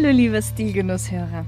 Hallo 0.00 0.10
liebe 0.10 0.40
Stilgenusshörer. 0.40 1.44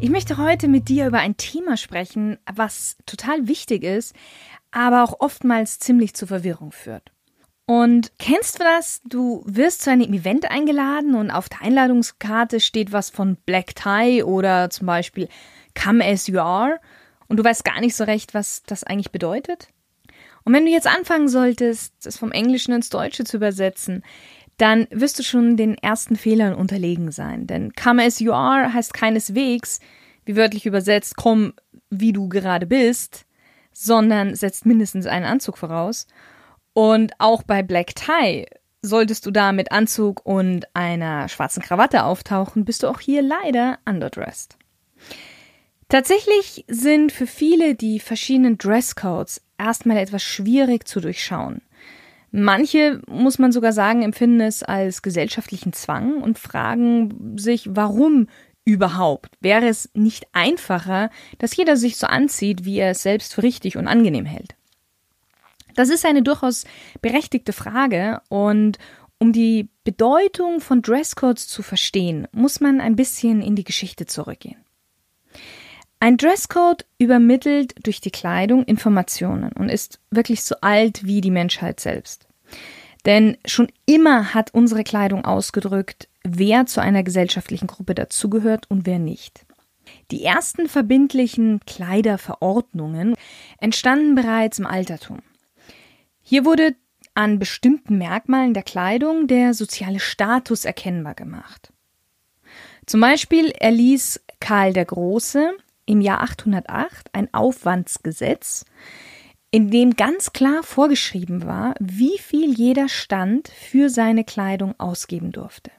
Ich 0.00 0.08
möchte 0.08 0.38
heute 0.38 0.68
mit 0.68 0.88
dir 0.88 1.06
über 1.06 1.18
ein 1.18 1.36
Thema 1.36 1.76
sprechen, 1.76 2.38
was 2.50 2.96
total 3.04 3.46
wichtig 3.46 3.82
ist, 3.82 4.14
aber 4.70 5.04
auch 5.04 5.20
oftmals 5.20 5.80
ziemlich 5.80 6.14
zur 6.14 6.26
Verwirrung 6.26 6.72
führt. 6.72 7.12
Und 7.66 8.10
kennst 8.18 8.58
du 8.58 8.64
das? 8.64 9.02
Du 9.04 9.42
wirst 9.44 9.82
zu 9.82 9.90
einem 9.90 10.14
Event 10.14 10.50
eingeladen 10.50 11.14
und 11.14 11.30
auf 11.30 11.50
der 11.50 11.60
Einladungskarte 11.60 12.60
steht 12.60 12.90
was 12.90 13.10
von 13.10 13.36
Black 13.44 13.74
Tie 13.74 14.22
oder 14.22 14.70
zum 14.70 14.86
Beispiel 14.86 15.28
Come 15.78 16.02
as 16.02 16.26
you 16.26 16.40
are 16.40 16.80
und 17.28 17.36
du 17.36 17.44
weißt 17.44 17.66
gar 17.66 17.80
nicht 17.80 17.94
so 17.94 18.04
recht, 18.04 18.32
was 18.32 18.62
das 18.62 18.82
eigentlich 18.82 19.12
bedeutet. 19.12 19.68
Und 20.44 20.54
wenn 20.54 20.64
du 20.64 20.70
jetzt 20.70 20.86
anfangen 20.86 21.28
solltest, 21.28 21.94
das 22.02 22.16
vom 22.16 22.32
Englischen 22.32 22.72
ins 22.72 22.88
Deutsche 22.88 23.24
zu 23.24 23.36
übersetzen, 23.36 24.02
dann 24.60 24.86
wirst 24.90 25.18
du 25.18 25.22
schon 25.22 25.56
den 25.56 25.76
ersten 25.78 26.16
Fehlern 26.16 26.54
unterlegen 26.54 27.12
sein. 27.12 27.46
Denn 27.46 27.72
come 27.72 28.04
as 28.04 28.20
you 28.20 28.32
are 28.32 28.72
heißt 28.72 28.92
keineswegs, 28.92 29.80
wie 30.26 30.36
wörtlich 30.36 30.66
übersetzt, 30.66 31.16
komm 31.16 31.54
wie 31.88 32.12
du 32.12 32.28
gerade 32.28 32.66
bist, 32.66 33.24
sondern 33.72 34.34
setzt 34.34 34.66
mindestens 34.66 35.06
einen 35.06 35.24
Anzug 35.24 35.56
voraus. 35.56 36.06
Und 36.72 37.12
auch 37.18 37.42
bei 37.42 37.62
Black 37.62 37.94
Tie 37.94 38.46
solltest 38.82 39.26
du 39.26 39.30
da 39.30 39.52
mit 39.52 39.72
Anzug 39.72 40.24
und 40.24 40.64
einer 40.74 41.28
schwarzen 41.28 41.62
Krawatte 41.62 42.04
auftauchen, 42.04 42.64
bist 42.64 42.82
du 42.82 42.88
auch 42.88 43.00
hier 43.00 43.22
leider 43.22 43.78
underdressed. 43.86 44.56
Tatsächlich 45.88 46.64
sind 46.68 47.12
für 47.12 47.26
viele 47.26 47.74
die 47.74 47.98
verschiedenen 47.98 48.58
Dresscodes 48.58 49.42
erstmal 49.58 49.96
etwas 49.96 50.22
schwierig 50.22 50.86
zu 50.86 51.00
durchschauen. 51.00 51.62
Manche, 52.32 53.00
muss 53.08 53.38
man 53.38 53.52
sogar 53.52 53.72
sagen, 53.72 54.02
empfinden 54.02 54.40
es 54.40 54.62
als 54.62 55.02
gesellschaftlichen 55.02 55.72
Zwang 55.72 56.22
und 56.22 56.38
fragen 56.38 57.36
sich, 57.36 57.68
warum 57.70 58.28
überhaupt? 58.64 59.30
Wäre 59.40 59.66
es 59.66 59.90
nicht 59.94 60.26
einfacher, 60.32 61.10
dass 61.38 61.56
jeder 61.56 61.76
sich 61.76 61.96
so 61.96 62.06
anzieht, 62.06 62.64
wie 62.64 62.78
er 62.78 62.90
es 62.90 63.02
selbst 63.02 63.34
für 63.34 63.42
richtig 63.42 63.76
und 63.76 63.88
angenehm 63.88 64.26
hält? 64.26 64.54
Das 65.74 65.88
ist 65.88 66.04
eine 66.04 66.22
durchaus 66.22 66.64
berechtigte 67.00 67.52
Frage 67.52 68.20
und 68.28 68.78
um 69.18 69.32
die 69.32 69.68
Bedeutung 69.84 70.60
von 70.60 70.82
Dresscodes 70.82 71.46
zu 71.48 71.62
verstehen, 71.62 72.26
muss 72.32 72.60
man 72.60 72.80
ein 72.80 72.96
bisschen 72.96 73.42
in 73.42 73.54
die 73.54 73.64
Geschichte 73.64 74.06
zurückgehen. 74.06 74.56
Ein 76.02 76.16
Dresscode 76.16 76.86
übermittelt 76.96 77.74
durch 77.86 78.00
die 78.00 78.10
Kleidung 78.10 78.64
Informationen 78.64 79.52
und 79.52 79.68
ist 79.68 80.00
wirklich 80.10 80.42
so 80.42 80.54
alt 80.62 81.04
wie 81.04 81.20
die 81.20 81.30
Menschheit 81.30 81.78
selbst. 81.78 82.26
Denn 83.04 83.36
schon 83.44 83.70
immer 83.84 84.32
hat 84.32 84.54
unsere 84.54 84.82
Kleidung 84.82 85.26
ausgedrückt, 85.26 86.08
wer 86.24 86.64
zu 86.64 86.80
einer 86.80 87.02
gesellschaftlichen 87.02 87.66
Gruppe 87.66 87.94
dazugehört 87.94 88.70
und 88.70 88.86
wer 88.86 88.98
nicht. 88.98 89.44
Die 90.10 90.24
ersten 90.24 90.68
verbindlichen 90.68 91.60
Kleiderverordnungen 91.66 93.14
entstanden 93.58 94.14
bereits 94.14 94.58
im 94.58 94.66
Altertum. 94.66 95.18
Hier 96.22 96.46
wurde 96.46 96.76
an 97.12 97.38
bestimmten 97.38 97.98
Merkmalen 97.98 98.54
der 98.54 98.62
Kleidung 98.62 99.26
der 99.26 99.52
soziale 99.52 100.00
Status 100.00 100.64
erkennbar 100.64 101.14
gemacht. 101.14 101.72
Zum 102.86 103.00
Beispiel 103.00 103.50
erließ 103.50 104.20
Karl 104.40 104.72
der 104.72 104.86
Große 104.86 105.52
im 105.90 106.00
Jahr 106.00 106.22
808 106.22 107.10
ein 107.12 107.34
Aufwandsgesetz, 107.34 108.64
in 109.50 109.70
dem 109.70 109.96
ganz 109.96 110.32
klar 110.32 110.62
vorgeschrieben 110.62 111.44
war, 111.44 111.74
wie 111.80 112.16
viel 112.18 112.54
jeder 112.54 112.88
Stand 112.88 113.48
für 113.48 113.90
seine 113.90 114.22
Kleidung 114.22 114.78
ausgeben 114.78 115.32
durfte. 115.32 115.72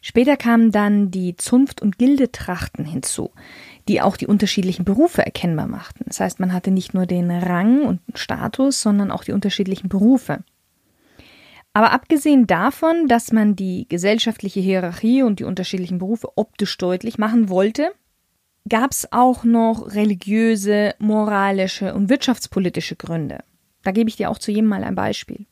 Später 0.00 0.38
kamen 0.38 0.70
dann 0.72 1.10
die 1.10 1.36
Zunft- 1.36 1.82
und 1.82 1.98
Gildetrachten 1.98 2.86
hinzu, 2.86 3.32
die 3.88 4.00
auch 4.00 4.16
die 4.16 4.26
unterschiedlichen 4.26 4.86
Berufe 4.86 5.26
erkennbar 5.26 5.66
machten. 5.66 6.04
Das 6.06 6.20
heißt, 6.20 6.40
man 6.40 6.54
hatte 6.54 6.70
nicht 6.70 6.94
nur 6.94 7.04
den 7.04 7.30
Rang 7.30 7.82
und 7.82 8.00
Status, 8.14 8.80
sondern 8.80 9.10
auch 9.10 9.24
die 9.24 9.32
unterschiedlichen 9.32 9.90
Berufe. 9.90 10.42
Aber 11.74 11.92
abgesehen 11.92 12.46
davon, 12.46 13.08
dass 13.08 13.32
man 13.32 13.54
die 13.54 13.86
gesellschaftliche 13.88 14.60
Hierarchie 14.60 15.22
und 15.22 15.40
die 15.40 15.44
unterschiedlichen 15.44 15.98
Berufe 15.98 16.30
optisch 16.36 16.78
deutlich 16.78 17.18
machen 17.18 17.50
wollte, 17.50 17.92
gab 18.68 18.92
es 18.92 19.12
auch 19.12 19.44
noch 19.44 19.94
religiöse, 19.94 20.94
moralische 20.98 21.94
und 21.94 22.08
wirtschaftspolitische 22.08 22.96
Gründe. 22.96 23.38
Da 23.82 23.92
gebe 23.92 24.08
ich 24.08 24.16
dir 24.16 24.30
auch 24.30 24.38
zu 24.38 24.50
jedem 24.50 24.68
mal 24.68 24.84
ein 24.84 24.94
Beispiel. 24.94 25.46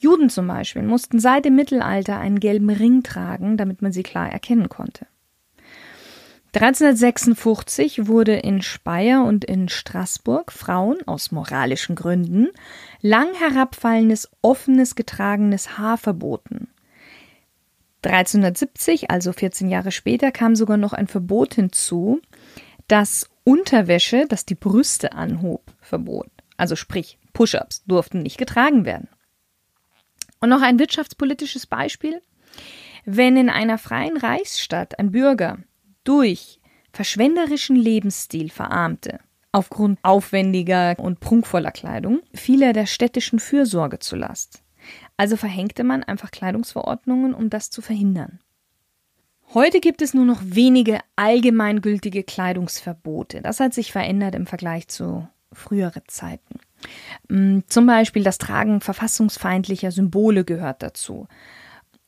Juden 0.00 0.30
zum 0.30 0.46
Beispiel 0.46 0.82
mussten 0.82 1.20
seit 1.20 1.44
dem 1.44 1.56
Mittelalter 1.56 2.18
einen 2.18 2.40
gelben 2.40 2.70
Ring 2.70 3.02
tragen, 3.02 3.56
damit 3.56 3.82
man 3.82 3.92
sie 3.92 4.02
klar 4.02 4.30
erkennen 4.30 4.68
konnte. 4.68 5.06
1356 6.52 8.08
wurde 8.08 8.34
in 8.34 8.60
Speyer 8.60 9.24
und 9.24 9.44
in 9.44 9.68
Straßburg 9.68 10.50
Frauen 10.50 10.96
aus 11.06 11.30
moralischen 11.30 11.94
Gründen 11.94 12.48
lang 13.00 13.28
herabfallendes, 13.34 14.28
offenes, 14.42 14.96
getragenes 14.96 15.78
Haar 15.78 15.96
verboten. 15.96 16.68
1370, 18.02 19.10
also 19.10 19.32
14 19.32 19.68
Jahre 19.68 19.92
später, 19.92 20.32
kam 20.32 20.56
sogar 20.56 20.76
noch 20.76 20.92
ein 20.92 21.06
Verbot 21.06 21.54
hinzu, 21.54 22.20
dass 22.90 23.30
Unterwäsche, 23.44 24.26
das 24.28 24.44
die 24.44 24.56
Brüste 24.56 25.12
anhob, 25.12 25.72
verbot. 25.80 26.30
Also 26.56 26.74
sprich, 26.74 27.18
Push-ups 27.32 27.84
durften 27.84 28.22
nicht 28.22 28.36
getragen 28.36 28.84
werden. 28.84 29.08
Und 30.40 30.48
noch 30.48 30.60
ein 30.60 30.80
wirtschaftspolitisches 30.80 31.68
Beispiel. 31.68 32.20
Wenn 33.04 33.36
in 33.36 33.48
einer 33.48 33.78
freien 33.78 34.16
Reichsstadt 34.16 34.98
ein 34.98 35.12
Bürger 35.12 35.58
durch 36.02 36.58
verschwenderischen 36.92 37.76
Lebensstil 37.76 38.50
verarmte, 38.50 39.20
aufgrund 39.52 40.00
aufwendiger 40.02 40.98
und 40.98 41.20
prunkvoller 41.20 41.70
Kleidung, 41.70 42.22
fiel 42.34 42.60
er 42.62 42.72
der 42.72 42.86
städtischen 42.86 43.38
Fürsorge 43.38 44.00
zu 44.00 44.16
Last. 44.16 44.64
Also 45.16 45.36
verhängte 45.36 45.84
man 45.84 46.02
einfach 46.02 46.32
Kleidungsverordnungen, 46.32 47.34
um 47.34 47.50
das 47.50 47.70
zu 47.70 47.82
verhindern. 47.82 48.40
Heute 49.52 49.80
gibt 49.80 50.00
es 50.00 50.14
nur 50.14 50.24
noch 50.24 50.40
wenige 50.44 51.00
allgemeingültige 51.16 52.22
Kleidungsverbote. 52.22 53.40
Das 53.42 53.58
hat 53.58 53.74
sich 53.74 53.90
verändert 53.90 54.36
im 54.36 54.46
Vergleich 54.46 54.86
zu 54.86 55.26
früheren 55.52 56.02
Zeiten. 56.06 56.60
Mm, 57.28 57.60
zum 57.66 57.84
Beispiel 57.84 58.22
das 58.22 58.38
Tragen 58.38 58.80
verfassungsfeindlicher 58.80 59.90
Symbole 59.90 60.44
gehört 60.44 60.84
dazu. 60.84 61.26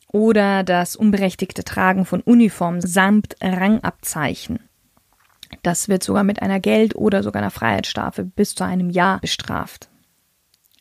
Oder 0.07 0.63
das 0.63 0.95
unberechtigte 0.95 1.65
Tragen 1.65 2.05
von 2.05 2.21
Uniformen 2.21 2.81
samt 2.81 3.35
Rangabzeichen. 3.41 4.61
Das 5.65 5.89
wird 5.89 6.05
sogar 6.05 6.23
mit 6.23 6.43
einer 6.43 6.61
Geld- 6.61 6.95
oder 6.95 7.25
sogar 7.25 7.43
einer 7.43 7.51
Freiheitsstrafe 7.51 8.25
bis 8.25 8.55
zu 8.55 8.63
einem 8.63 8.89
Jahr 8.89 9.19
bestraft. 9.19 9.89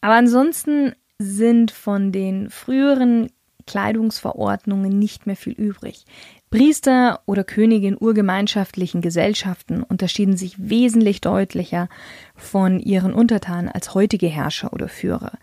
Aber 0.02 0.14
ansonsten 0.14 0.94
sind 1.18 1.72
von 1.72 2.12
den 2.12 2.52
früheren 2.52 3.32
Kleidungsverordnungen 3.66 4.98
nicht 4.98 5.28
mehr 5.28 5.36
viel 5.36 5.54
übrig. 5.54 6.06
Priester 6.52 7.22
oder 7.26 7.46
Könige 7.46 7.88
in 7.88 7.98
urgemeinschaftlichen 7.98 9.02
Gesellschaften 9.02 9.84
unterschieden 9.84 10.36
sich 10.36 10.56
wesentlich 10.60 11.22
deutlicher 11.22 11.88
von 12.36 12.82
ihren 12.82 13.14
Untertanen 13.14 13.70
als 13.70 13.94
heutige 13.94 14.28
Herrscher 14.28 14.74
oder 14.74 14.90
Führer. 14.90 15.40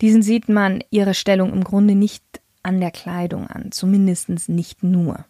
Diesen 0.00 0.22
sieht 0.22 0.48
man 0.48 0.82
ihre 0.90 1.14
Stellung 1.14 1.52
im 1.52 1.64
Grunde 1.64 1.96
nicht 1.96 2.22
an 2.62 2.80
der 2.80 2.92
Kleidung 2.92 3.48
an, 3.48 3.72
zumindest 3.72 4.48
nicht 4.48 4.84
nur. 4.84 5.24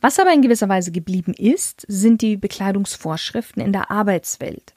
Was 0.00 0.20
aber 0.20 0.32
in 0.32 0.42
gewisser 0.42 0.68
Weise 0.68 0.92
geblieben 0.92 1.34
ist, 1.36 1.84
sind 1.88 2.22
die 2.22 2.36
Bekleidungsvorschriften 2.36 3.60
in 3.60 3.72
der 3.72 3.90
Arbeitswelt. 3.90 4.74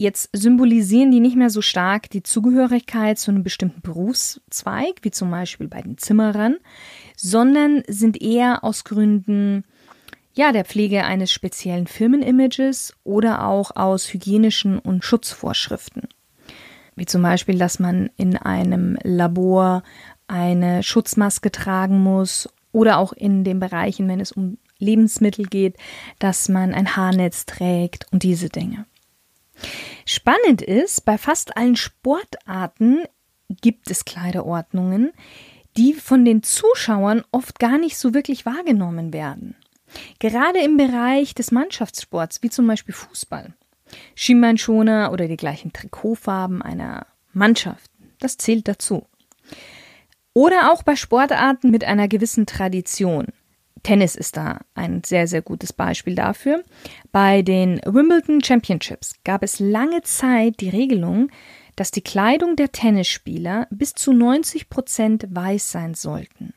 Jetzt 0.00 0.30
symbolisieren 0.32 1.10
die 1.10 1.18
nicht 1.18 1.34
mehr 1.34 1.50
so 1.50 1.60
stark 1.60 2.08
die 2.10 2.22
Zugehörigkeit 2.22 3.18
zu 3.18 3.32
einem 3.32 3.42
bestimmten 3.42 3.80
Berufszweig, 3.80 5.00
wie 5.02 5.10
zum 5.10 5.28
Beispiel 5.30 5.66
bei 5.66 5.82
den 5.82 5.98
Zimmerern, 5.98 6.58
sondern 7.20 7.82
sind 7.88 8.22
eher 8.22 8.64
aus 8.64 8.84
Gründen 8.84 9.64
ja, 10.34 10.52
der 10.52 10.64
Pflege 10.64 11.04
eines 11.04 11.32
speziellen 11.32 11.88
Firmenimages 11.88 12.94
oder 13.02 13.44
auch 13.44 13.74
aus 13.74 14.12
hygienischen 14.12 14.78
und 14.78 15.04
Schutzvorschriften. 15.04 16.08
Wie 16.94 17.06
zum 17.06 17.22
Beispiel, 17.22 17.58
dass 17.58 17.80
man 17.80 18.10
in 18.16 18.36
einem 18.36 18.96
Labor 19.02 19.82
eine 20.28 20.84
Schutzmaske 20.84 21.50
tragen 21.50 22.00
muss 22.00 22.48
oder 22.70 22.98
auch 22.98 23.12
in 23.12 23.42
den 23.42 23.58
Bereichen, 23.58 24.06
wenn 24.06 24.20
es 24.20 24.30
um 24.30 24.58
Lebensmittel 24.78 25.46
geht, 25.46 25.76
dass 26.20 26.48
man 26.48 26.72
ein 26.72 26.94
Haarnetz 26.94 27.44
trägt 27.44 28.06
und 28.12 28.22
diese 28.22 28.48
Dinge. 28.48 28.86
Spannend 30.04 30.62
ist, 30.62 31.04
bei 31.04 31.18
fast 31.18 31.56
allen 31.56 31.74
Sportarten 31.74 33.02
gibt 33.60 33.90
es 33.90 34.04
Kleiderordnungen, 34.04 35.12
die 35.78 35.94
von 35.94 36.24
den 36.24 36.42
Zuschauern 36.42 37.22
oft 37.30 37.60
gar 37.60 37.78
nicht 37.78 37.96
so 37.96 38.12
wirklich 38.12 38.44
wahrgenommen 38.44 39.12
werden. 39.12 39.54
Gerade 40.18 40.58
im 40.58 40.76
Bereich 40.76 41.34
des 41.34 41.52
Mannschaftssports, 41.52 42.42
wie 42.42 42.50
zum 42.50 42.66
Beispiel 42.66 42.94
Fußball. 42.94 43.54
Schienbeinschoner 44.16 45.12
oder 45.12 45.28
die 45.28 45.36
gleichen 45.36 45.72
Trikotfarben 45.72 46.60
einer 46.60 47.06
Mannschaft, 47.32 47.90
das 48.18 48.36
zählt 48.36 48.66
dazu. 48.66 49.06
Oder 50.34 50.72
auch 50.72 50.82
bei 50.82 50.96
Sportarten 50.96 51.70
mit 51.70 51.84
einer 51.84 52.08
gewissen 52.08 52.44
Tradition. 52.44 53.28
Tennis 53.84 54.16
ist 54.16 54.36
da 54.36 54.60
ein 54.74 55.02
sehr, 55.04 55.28
sehr 55.28 55.42
gutes 55.42 55.72
Beispiel 55.72 56.16
dafür. 56.16 56.64
Bei 57.12 57.42
den 57.42 57.80
Wimbledon 57.86 58.42
Championships 58.42 59.14
gab 59.24 59.44
es 59.44 59.60
lange 59.60 60.02
Zeit 60.02 60.60
die 60.60 60.68
Regelung, 60.68 61.30
dass 61.78 61.92
die 61.92 62.02
Kleidung 62.02 62.56
der 62.56 62.72
Tennisspieler 62.72 63.68
bis 63.70 63.94
zu 63.94 64.12
90 64.12 64.68
Prozent 64.68 65.26
weiß 65.30 65.70
sein 65.70 65.94
sollten. 65.94 66.52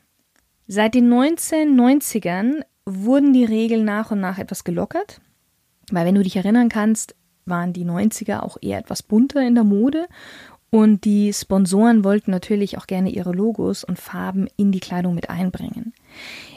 Seit 0.66 0.94
den 0.94 1.12
1990ern 1.12 2.62
wurden 2.84 3.32
die 3.32 3.44
Regeln 3.44 3.84
nach 3.84 4.10
und 4.10 4.20
nach 4.20 4.38
etwas 4.38 4.64
gelockert, 4.64 5.20
weil 5.92 6.06
wenn 6.06 6.16
du 6.16 6.22
dich 6.22 6.34
erinnern 6.34 6.68
kannst, 6.68 7.14
waren 7.44 7.72
die 7.72 7.84
90er 7.84 8.40
auch 8.40 8.56
eher 8.60 8.78
etwas 8.78 9.02
bunter 9.02 9.46
in 9.46 9.54
der 9.54 9.64
Mode 9.64 10.06
und 10.70 11.04
die 11.04 11.32
Sponsoren 11.32 12.02
wollten 12.02 12.30
natürlich 12.30 12.78
auch 12.78 12.86
gerne 12.86 13.10
ihre 13.10 13.32
Logos 13.32 13.84
und 13.84 14.00
Farben 14.00 14.48
in 14.56 14.72
die 14.72 14.80
Kleidung 14.80 15.14
mit 15.14 15.30
einbringen. 15.30 15.92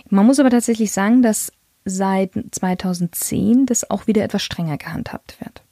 Man 0.10 0.26
muss 0.26 0.40
aber 0.40 0.50
tatsächlich 0.50 0.92
sagen, 0.92 1.22
dass 1.22 1.52
seit 1.84 2.32
2010 2.52 3.66
das 3.68 3.90
auch 3.90 4.08
wieder 4.08 4.24
etwas 4.24 4.42
strenger 4.42 4.78
gehandhabt 4.78 5.40
wird. 5.40 5.65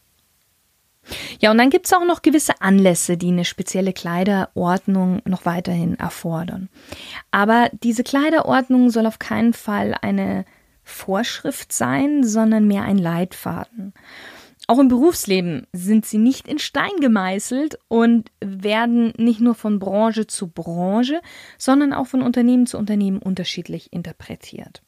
Ja, 1.43 1.51
und 1.51 1.57
dann 1.57 1.69
gibt 1.69 1.87
es 1.87 1.91
auch 1.91 2.05
noch 2.05 2.21
gewisse 2.21 2.61
Anlässe, 2.61 3.17
die 3.17 3.27
eine 3.27 3.43
spezielle 3.43 3.91
Kleiderordnung 3.91 5.21
noch 5.25 5.43
weiterhin 5.43 5.99
erfordern. 5.99 6.69
Aber 7.31 7.69
diese 7.83 8.05
Kleiderordnung 8.05 8.89
soll 8.91 9.05
auf 9.05 9.19
keinen 9.19 9.51
Fall 9.51 9.93
eine 10.01 10.45
Vorschrift 10.85 11.73
sein, 11.73 12.23
sondern 12.23 12.65
mehr 12.65 12.83
ein 12.83 12.97
Leitfaden. 12.97 13.93
Auch 14.67 14.79
im 14.79 14.87
Berufsleben 14.87 15.67
sind 15.73 16.05
sie 16.05 16.17
nicht 16.17 16.47
in 16.47 16.59
Stein 16.59 16.95
gemeißelt 17.01 17.77
und 17.89 18.31
werden 18.39 19.11
nicht 19.17 19.41
nur 19.41 19.55
von 19.55 19.79
Branche 19.79 20.27
zu 20.27 20.47
Branche, 20.47 21.19
sondern 21.57 21.91
auch 21.91 22.07
von 22.07 22.21
Unternehmen 22.21 22.67
zu 22.67 22.77
Unternehmen 22.77 23.19
unterschiedlich 23.19 23.91
interpretiert. 23.91 24.81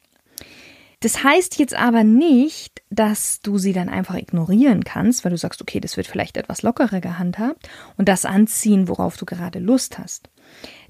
Das 1.06 1.22
heißt 1.22 1.60
jetzt 1.60 1.76
aber 1.76 2.02
nicht, 2.02 2.82
dass 2.90 3.40
du 3.40 3.58
sie 3.58 3.72
dann 3.72 3.88
einfach 3.88 4.16
ignorieren 4.16 4.82
kannst, 4.82 5.24
weil 5.24 5.30
du 5.30 5.38
sagst, 5.38 5.62
okay, 5.62 5.78
das 5.78 5.96
wird 5.96 6.08
vielleicht 6.08 6.36
etwas 6.36 6.62
lockerer 6.62 7.00
gehandhabt 7.00 7.68
und 7.96 8.08
das 8.08 8.24
anziehen, 8.24 8.88
worauf 8.88 9.16
du 9.16 9.24
gerade 9.24 9.60
Lust 9.60 10.00
hast. 10.00 10.30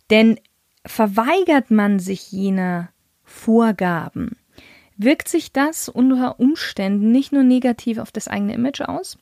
Denn 0.09 0.41
verweigert 0.87 1.71
man 1.71 1.99
sich 1.99 2.33
jener 2.33 2.89
Vorgaben, 3.25 4.39
wirkt 4.97 5.29
sich 5.29 5.53
das 5.53 5.91
unter 5.91 6.41
Umständen 6.41 7.13
nicht 7.13 7.33
nur 7.33 7.43
negativ 7.43 7.99
auf 7.99 8.11
das 8.11 8.27
eigene 8.27 8.55
Image 8.55 8.81
aus, 8.81 9.19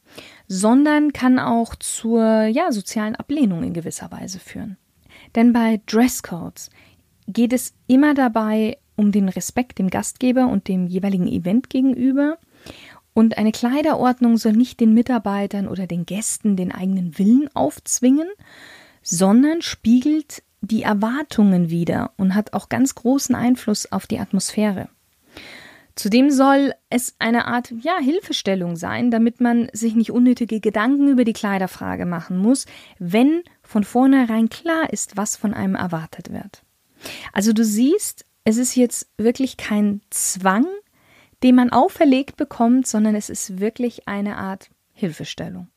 sondern 0.47 1.13
kann 1.13 1.41
auch 1.41 1.75
zur 1.75 2.45
ja, 2.45 2.71
sozialen 2.71 3.17
Ablehnung 3.17 3.65
in 3.65 3.75
gewisser 3.75 4.13
Weise 4.13 4.39
führen. 4.39 4.77
Denn 5.35 5.53
bei 5.53 5.81
Dresscodes 5.87 6.71
geht 7.27 7.53
es 7.53 7.75
immer 7.89 8.15
dabei 8.15 8.79
um 8.97 9.13
den 9.13 9.29
Respekt 9.29 9.79
dem 9.79 9.91
Gastgeber 9.91 10.47
und 10.49 10.69
dem 10.69 10.87
jeweiligen 10.87 11.29
Event 11.29 11.71
gegenüber. 11.71 12.39
Und 13.13 13.39
eine 13.39 13.53
Kleiderordnung 13.53 14.37
soll 14.37 14.53
nicht 14.53 14.81
den 14.81 14.95
Mitarbeitern 14.95 15.69
oder 15.69 15.87
den 15.87 16.05
Gästen 16.07 16.57
den 16.57 16.73
eigenen 16.73 17.19
Willen 17.19 17.49
aufzwingen, 17.55 18.29
sondern 19.03 19.63
spiegelt 19.63 20.43
die 20.61 20.83
Erwartungen 20.83 21.71
wider 21.71 22.13
und 22.17 22.35
hat 22.35 22.55
auch 22.55 22.69
ganz 22.69 22.95
großen 22.95 23.35
Einfluss 23.35 23.91
auf 23.93 24.07
die 24.07 24.19
Atmosphäre. 24.19 24.89
Zudem 25.95 26.31
soll 26.31 26.75
es 26.91 27.15
eine 27.21 27.47
Art 27.47 27.73
ja, 27.83 27.99
Hilfestellung 28.01 28.75
sein, 28.75 29.13
damit 29.13 29.41
man 29.41 29.69
sich 29.73 29.95
nicht 29.95 30.11
unnötige 30.11 30.59
Gedanken 30.59 31.09
über 31.09 31.25
die 31.25 31.33
Kleiderfrage 31.33 32.05
machen 32.05 32.37
muss, 32.37 32.67
wenn 32.99 33.43
von 33.63 33.85
vornherein 33.85 34.49
klar 34.49 34.93
ist, 34.93 35.17
was 35.17 35.37
von 35.37 35.55
einem 35.55 35.77
erwartet 35.77 36.33
wird. 36.33 36.65
Also 37.33 37.53
du 37.53 37.65
siehst, 37.65 38.27
es 38.45 38.59
ist 38.59 38.77
jetzt 38.77 39.09
wirklich 39.17 39.57
kein 39.57 40.03
Zwang, 40.11 40.67
den 41.43 41.55
man 41.55 41.71
auferlegt 41.71 42.37
bekommt, 42.37 42.87
sondern 42.87 43.15
es 43.15 43.31
ist 43.31 43.61
wirklich 43.61 44.07
eine 44.07 44.37
Art 44.37 44.71
Hilfestellung. 44.93 45.69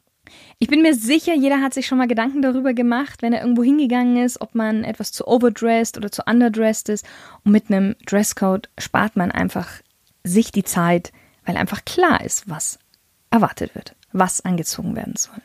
Ich 0.60 0.68
bin 0.68 0.81
mir 0.81 0.94
sicher, 0.94 1.34
jeder 1.34 1.62
hat 1.62 1.74
sich 1.74 1.88
schon 1.88 1.98
mal 1.98 2.08
Gedanken 2.08 2.42
darüber 2.42 2.74
gemacht, 2.74 3.22
wenn 3.22 3.31
er 3.31 3.42
irgendwo 3.42 3.64
hingegangen 3.64 4.18
ist, 4.18 4.42
ob 4.42 4.56
man 4.56 4.84
etwas 4.84 5.14
zu 5.14 5.25
overdressed 5.25 5.98
oder 5.98 6.12
zu 6.12 6.24
underdressed 6.25 6.90
ist. 6.90 7.06
Und 7.46 7.54
mit 7.54 7.69
einem 7.72 7.96
Dresscode 8.06 8.69
spart 8.78 9.16
man 9.16 9.31
einfach 9.31 9.69
sich 10.25 10.52
die 10.52 10.66
Zeit, 10.66 11.14
weil 11.46 11.56
einfach 11.56 11.86
klar 11.86 12.24
ist, 12.24 12.50
was 12.50 12.78
erwartet 13.30 13.74
wird, 13.75 13.96
was 14.12 14.42
angezogen 14.42 14.96
werden 14.98 15.16
soll. 15.16 15.42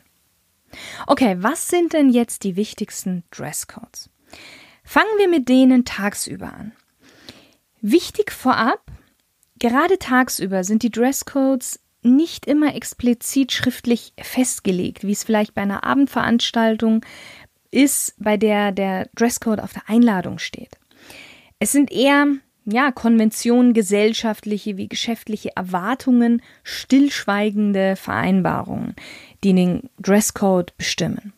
Okay, 1.07 1.37
was 1.39 1.69
sind 1.69 1.93
denn 1.93 2.09
jetzt 2.09 2.43
die 2.43 2.57
wichtigsten 2.57 3.23
Dresscodes? 3.31 4.09
Fangen 4.83 5.17
wir 5.17 5.29
mit 5.29 5.47
denen 5.47 5.85
tagsüber 5.85 6.51
an. 6.51 6.73
Wichtig 7.85 8.31
vorab, 8.31 8.79
gerade 9.59 9.99
tagsüber 9.99 10.63
sind 10.63 10.83
die 10.83 10.89
Dresscodes 10.89 11.81
nicht 12.01 12.45
immer 12.45 12.75
explizit 12.75 13.51
schriftlich 13.51 14.13
festgelegt, 14.17 15.05
wie 15.05 15.11
es 15.11 15.25
vielleicht 15.25 15.53
bei 15.53 15.63
einer 15.63 15.83
Abendveranstaltung 15.83 17.05
ist, 17.71 18.15
bei 18.17 18.37
der 18.37 18.71
der 18.71 19.09
Dresscode 19.15 19.59
auf 19.59 19.73
der 19.73 19.89
Einladung 19.89 20.39
steht. 20.39 20.77
Es 21.59 21.73
sind 21.73 21.91
eher 21.91 22.27
ja, 22.63 22.93
Konventionen, 22.93 23.73
gesellschaftliche 23.73 24.77
wie 24.77 24.87
geschäftliche 24.87 25.53
Erwartungen, 25.57 26.41
stillschweigende 26.63 27.97
Vereinbarungen, 27.97 28.95
die 29.43 29.53
den 29.53 29.89
Dresscode 29.99 30.73
bestimmen. 30.77 31.33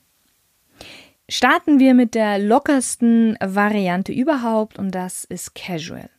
Starten 1.27 1.79
wir 1.79 1.95
mit 1.95 2.13
der 2.13 2.37
lockersten 2.37 3.35
Variante 3.43 4.13
überhaupt 4.13 4.77
und 4.77 4.91
das 4.91 5.23
ist 5.23 5.55
Casual. 5.55 6.11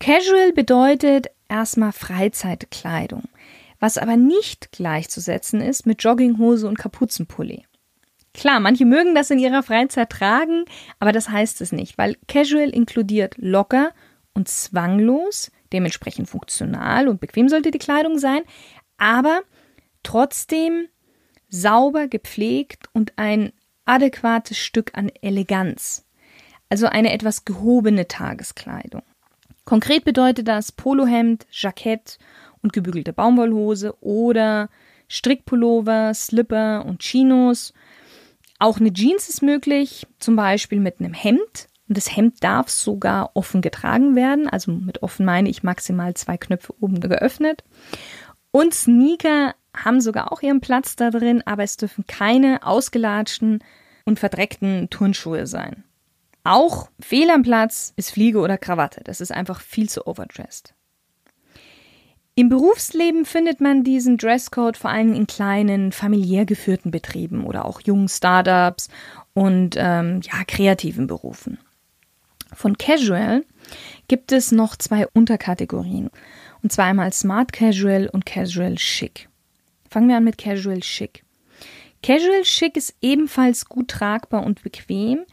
Casual 0.00 0.52
bedeutet 0.52 1.28
erstmal 1.48 1.92
Freizeitkleidung, 1.92 3.24
was 3.80 3.98
aber 3.98 4.16
nicht 4.16 4.72
gleichzusetzen 4.72 5.60
ist 5.60 5.86
mit 5.86 6.02
Jogginghose 6.02 6.66
und 6.66 6.78
Kapuzenpulli. 6.78 7.64
Klar, 8.34 8.58
manche 8.58 8.84
mögen 8.84 9.14
das 9.14 9.30
in 9.30 9.38
ihrer 9.38 9.62
Freizeit 9.62 10.10
tragen, 10.10 10.64
aber 10.98 11.12
das 11.12 11.28
heißt 11.28 11.60
es 11.60 11.70
nicht, 11.70 11.96
weil 11.96 12.16
Casual 12.26 12.70
inkludiert 12.70 13.36
locker 13.38 13.92
und 14.34 14.48
zwanglos, 14.48 15.52
dementsprechend 15.72 16.28
funktional 16.28 17.08
und 17.08 17.20
bequem 17.20 17.48
sollte 17.48 17.70
die 17.70 17.78
Kleidung 17.78 18.18
sein, 18.18 18.42
aber 18.98 19.42
trotzdem 20.02 20.88
sauber, 21.48 22.08
gepflegt 22.08 22.88
und 22.92 23.12
ein 23.16 23.52
adäquates 23.84 24.58
Stück 24.58 24.90
an 24.94 25.10
Eleganz. 25.20 26.04
Also 26.68 26.86
eine 26.86 27.12
etwas 27.12 27.44
gehobene 27.44 28.08
Tageskleidung. 28.08 29.02
Konkret 29.64 30.04
bedeutet 30.04 30.48
das 30.48 30.72
Polohemd, 30.72 31.46
Jackett 31.50 32.18
und 32.62 32.72
gebügelte 32.72 33.12
Baumwollhose 33.12 33.94
oder 34.02 34.68
Strickpullover, 35.08 36.12
Slipper 36.14 36.84
und 36.86 37.00
Chinos 37.00 37.72
auch 38.58 38.78
eine 38.78 38.92
Jeans 38.92 39.28
ist 39.28 39.42
möglich, 39.42 40.06
zum 40.18 40.36
Beispiel 40.36 40.80
mit 40.80 41.00
einem 41.00 41.12
Hemd. 41.12 41.68
Und 41.88 41.98
das 41.98 42.16
Hemd 42.16 42.42
darf 42.42 42.70
sogar 42.70 43.32
offen 43.34 43.60
getragen 43.60 44.16
werden. 44.16 44.48
Also 44.48 44.72
mit 44.72 45.02
offen 45.02 45.26
meine 45.26 45.50
ich 45.50 45.62
maximal 45.62 46.14
zwei 46.14 46.38
Knöpfe 46.38 46.74
oben 46.80 47.00
geöffnet. 47.00 47.62
Und 48.52 48.74
Sneaker 48.74 49.54
haben 49.76 50.00
sogar 50.00 50.32
auch 50.32 50.40
ihren 50.40 50.60
Platz 50.60 50.96
da 50.96 51.10
drin, 51.10 51.42
aber 51.44 51.64
es 51.64 51.76
dürfen 51.76 52.06
keine 52.06 52.64
ausgelatschten 52.64 53.62
und 54.06 54.18
verdreckten 54.18 54.88
Turnschuhe 54.88 55.46
sein. 55.46 55.84
Auch 56.44 56.90
fehl 57.00 57.30
am 57.30 57.42
Platz 57.42 57.94
ist 57.96 58.10
Fliege 58.10 58.38
oder 58.38 58.58
Krawatte. 58.58 59.00
Das 59.02 59.20
ist 59.20 59.32
einfach 59.32 59.60
viel 59.60 59.88
zu 59.88 60.06
overdressed. 60.06 60.74
Im 62.36 62.48
Berufsleben 62.48 63.24
findet 63.24 63.60
man 63.60 63.84
diesen 63.84 64.18
Dresscode 64.18 64.76
vor 64.76 64.90
allem 64.90 65.14
in 65.14 65.26
kleinen, 65.26 65.92
familiär 65.92 66.44
geführten 66.44 66.90
Betrieben 66.90 67.44
oder 67.44 67.64
auch 67.64 67.80
jungen 67.80 68.08
Startups 68.08 68.88
und 69.32 69.76
ähm, 69.78 70.20
ja, 70.22 70.44
kreativen 70.44 71.06
Berufen. 71.06 71.58
Von 72.52 72.76
Casual 72.76 73.44
gibt 74.08 74.32
es 74.32 74.52
noch 74.52 74.76
zwei 74.76 75.06
Unterkategorien. 75.08 76.10
Und 76.62 76.72
zwar 76.72 76.86
einmal 76.86 77.12
Smart 77.12 77.52
Casual 77.52 78.08
und 78.08 78.26
Casual 78.26 78.74
Chic. 78.76 79.28
Fangen 79.88 80.08
wir 80.08 80.16
an 80.16 80.24
mit 80.24 80.38
Casual 80.38 80.80
Chic. 80.80 81.24
Casual 82.02 82.42
Chic 82.42 82.76
ist 82.76 82.94
ebenfalls 83.00 83.66
gut 83.66 83.88
tragbar 83.88 84.44
und 84.44 84.62
bequem, 84.62 85.24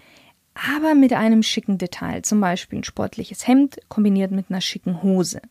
aber 0.75 0.96
mit 0.96 1.13
einem 1.13 1.44
schicken 1.44 1.77
Detail. 1.77 2.22
Zum 2.22 2.39
Beispiel 2.39 2.80
ein 2.80 2.84
sportliches 2.84 3.48
Hemd 3.48 3.80
kombiniert 3.89 4.32
mit 4.32 4.48
einer 4.50 4.62
schicken 4.62 5.01
Hose. 5.01 5.41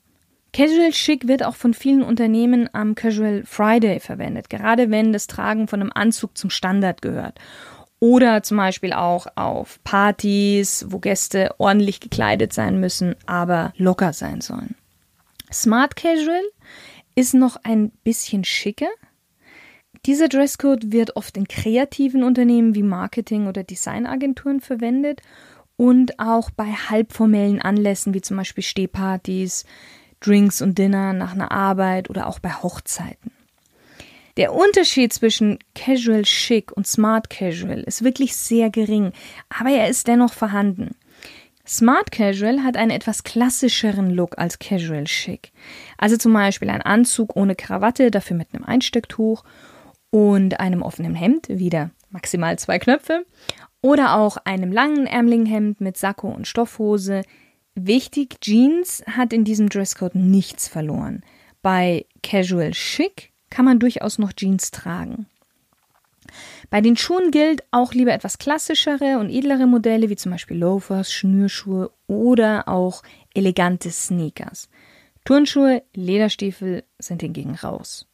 Casual 0.52 0.90
Chic 0.90 1.28
wird 1.28 1.44
auch 1.44 1.54
von 1.54 1.74
vielen 1.74 2.02
Unternehmen 2.02 2.68
am 2.72 2.94
Casual 2.94 3.44
Friday 3.46 4.00
verwendet, 4.00 4.50
gerade 4.50 4.90
wenn 4.90 5.12
das 5.12 5.28
Tragen 5.28 5.68
von 5.68 5.80
einem 5.80 5.92
Anzug 5.94 6.36
zum 6.36 6.50
Standard 6.50 7.02
gehört. 7.02 7.38
Oder 8.00 8.42
zum 8.42 8.56
Beispiel 8.56 8.92
auch 8.92 9.26
auf 9.36 9.78
Partys, 9.84 10.86
wo 10.88 10.98
Gäste 10.98 11.54
ordentlich 11.58 12.00
gekleidet 12.00 12.52
sein 12.52 12.80
müssen, 12.80 13.14
aber 13.26 13.72
locker 13.76 14.12
sein 14.12 14.40
sollen. 14.40 14.74
Smart 15.52 15.96
Casual 15.96 16.42
ist 17.14 17.34
noch 17.34 17.56
ein 17.62 17.90
bisschen 18.02 18.44
schicker. 18.44 18.88
Dieser 20.06 20.28
Dresscode 20.28 20.92
wird 20.92 21.16
oft 21.16 21.36
in 21.36 21.46
kreativen 21.46 22.22
Unternehmen 22.22 22.74
wie 22.74 22.82
Marketing- 22.82 23.46
oder 23.46 23.62
Designagenturen 23.62 24.60
verwendet 24.60 25.20
und 25.76 26.18
auch 26.18 26.50
bei 26.50 26.64
halbformellen 26.64 27.60
Anlässen 27.60 28.14
wie 28.14 28.22
zum 28.22 28.38
Beispiel 28.38 28.64
Stehpartys, 28.64 29.66
Drinks 30.20 30.62
und 30.62 30.78
Dinner 30.78 31.12
nach 31.12 31.32
einer 31.32 31.50
Arbeit 31.50 32.08
oder 32.08 32.28
auch 32.28 32.38
bei 32.38 32.50
Hochzeiten. 32.50 33.32
Der 34.38 34.54
Unterschied 34.54 35.12
zwischen 35.12 35.58
Casual 35.74 36.22
Chic 36.22 36.72
und 36.72 36.86
Smart 36.86 37.28
Casual 37.28 37.80
ist 37.80 38.02
wirklich 38.02 38.36
sehr 38.36 38.70
gering, 38.70 39.12
aber 39.50 39.70
er 39.70 39.88
ist 39.88 40.08
dennoch 40.08 40.32
vorhanden. 40.32 40.94
Smart 41.66 42.10
Casual 42.10 42.62
hat 42.62 42.76
einen 42.76 42.90
etwas 42.90 43.22
klassischeren 43.22 44.10
Look 44.10 44.38
als 44.38 44.58
Casual 44.58 45.04
Chic. 45.04 45.52
Also 45.98 46.16
zum 46.16 46.32
Beispiel 46.32 46.70
ein 46.70 46.82
Anzug 46.82 47.36
ohne 47.36 47.54
Krawatte, 47.54 48.10
dafür 48.10 48.36
mit 48.36 48.48
einem 48.54 48.64
Einstecktuch 48.64 49.44
und 50.10 50.60
einem 50.60 50.82
offenen 50.82 51.14
Hemd, 51.14 51.48
wieder 51.48 51.90
maximal 52.10 52.58
zwei 52.58 52.78
Knöpfe, 52.78 53.24
oder 53.82 54.16
auch 54.16 54.36
einem 54.44 54.72
langen 54.72 55.06
ärmeligen 55.06 55.46
Hemd 55.46 55.80
mit 55.80 55.96
Sakko 55.96 56.28
und 56.28 56.46
Stoffhose, 56.46 57.22
Wichtig, 57.74 58.40
Jeans 58.40 59.02
hat 59.06 59.32
in 59.32 59.44
diesem 59.44 59.68
Dresscode 59.68 60.16
nichts 60.16 60.68
verloren. 60.68 61.22
Bei 61.62 62.04
Casual 62.22 62.72
Chic 62.72 63.32
kann 63.48 63.64
man 63.64 63.78
durchaus 63.78 64.18
noch 64.18 64.32
Jeans 64.32 64.70
tragen. 64.70 65.26
Bei 66.68 66.80
den 66.80 66.96
Schuhen 66.96 67.30
gilt 67.30 67.62
auch 67.70 67.92
lieber 67.94 68.12
etwas 68.12 68.38
klassischere 68.38 69.18
und 69.18 69.30
edlere 69.30 69.66
Modelle 69.66 70.10
wie 70.10 70.16
zum 70.16 70.32
Beispiel 70.32 70.58
Loafers, 70.58 71.12
Schnürschuhe 71.12 71.90
oder 72.06 72.68
auch 72.68 73.02
elegante 73.34 73.90
Sneakers. 73.90 74.68
Turnschuhe, 75.24 75.82
Lederstiefel 75.94 76.84
sind 76.98 77.22
hingegen 77.22 77.54
raus. 77.54 78.06